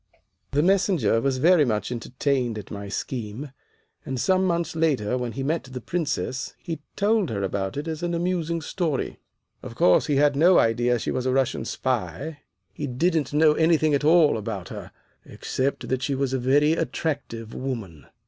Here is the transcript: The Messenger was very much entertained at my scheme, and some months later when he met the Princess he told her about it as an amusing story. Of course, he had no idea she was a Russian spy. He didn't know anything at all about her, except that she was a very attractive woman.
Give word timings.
The 0.49 0.63
Messenger 0.63 1.21
was 1.21 1.37
very 1.37 1.63
much 1.63 1.91
entertained 1.91 2.57
at 2.57 2.71
my 2.71 2.89
scheme, 2.89 3.51
and 4.03 4.19
some 4.19 4.45
months 4.45 4.75
later 4.75 5.15
when 5.15 5.33
he 5.33 5.43
met 5.43 5.63
the 5.65 5.79
Princess 5.79 6.55
he 6.57 6.81
told 6.95 7.29
her 7.29 7.43
about 7.43 7.77
it 7.77 7.87
as 7.87 8.01
an 8.01 8.15
amusing 8.15 8.61
story. 8.63 9.19
Of 9.61 9.75
course, 9.75 10.07
he 10.07 10.15
had 10.15 10.35
no 10.35 10.57
idea 10.57 10.97
she 10.97 11.11
was 11.11 11.27
a 11.27 11.31
Russian 11.31 11.65
spy. 11.65 12.39
He 12.73 12.87
didn't 12.87 13.31
know 13.31 13.53
anything 13.53 13.93
at 13.93 14.03
all 14.03 14.39
about 14.39 14.69
her, 14.69 14.91
except 15.23 15.87
that 15.89 16.01
she 16.01 16.15
was 16.15 16.33
a 16.33 16.39
very 16.39 16.71
attractive 16.71 17.53
woman. 17.53 18.07